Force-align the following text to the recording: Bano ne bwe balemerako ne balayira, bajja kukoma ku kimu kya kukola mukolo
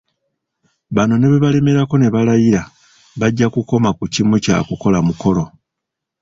Bano 0.95 1.13
ne 1.17 1.27
bwe 1.29 1.41
balemerako 1.43 1.95
ne 1.99 2.07
balayira, 2.15 2.61
bajja 3.19 3.47
kukoma 3.53 3.89
ku 3.97 4.03
kimu 4.13 4.35
kya 4.43 4.57
kukola 4.67 4.99
mukolo 5.07 5.43